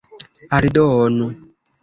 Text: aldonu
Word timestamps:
aldonu 0.57 1.27